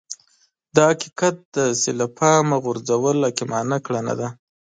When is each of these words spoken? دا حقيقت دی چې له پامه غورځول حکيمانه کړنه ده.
دا 0.75 0.85
حقيقت 0.93 1.35
دی 1.53 1.67
چې 1.81 1.89
له 1.99 2.05
پامه 2.17 2.57
غورځول 2.63 3.17
حکيمانه 3.27 3.77
کړنه 3.85 4.13
ده. 4.19 4.27